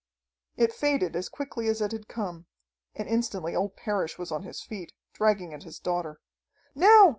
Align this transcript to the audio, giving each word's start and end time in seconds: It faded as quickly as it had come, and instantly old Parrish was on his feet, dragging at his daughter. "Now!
It 0.57 0.73
faded 0.73 1.15
as 1.15 1.29
quickly 1.29 1.67
as 1.67 1.79
it 1.79 1.91
had 1.91 2.07
come, 2.07 2.47
and 2.95 3.07
instantly 3.07 3.55
old 3.55 3.75
Parrish 3.75 4.17
was 4.17 4.31
on 4.31 4.41
his 4.41 4.63
feet, 4.63 4.93
dragging 5.13 5.53
at 5.53 5.61
his 5.61 5.77
daughter. 5.77 6.19
"Now! 6.73 7.09